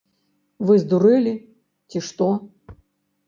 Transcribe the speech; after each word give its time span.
Вы 0.69 0.77
здурэлі, 0.83 1.33
ці 1.91 1.97
што? 2.09 2.31